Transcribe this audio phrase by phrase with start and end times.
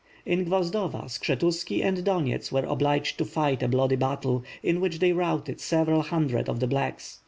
[0.25, 5.13] In Gvozdova, Skshetuski and Donyets were obliged to fight a bloody battle, in which they
[5.13, 7.19] routed several hundred of the '"blacks."